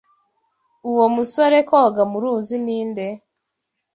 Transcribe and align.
Uwo 0.89 1.05
musore 1.15 1.57
koga 1.69 2.03
mu 2.11 2.17
ruzi 2.23 2.55
ninde? 2.65 3.07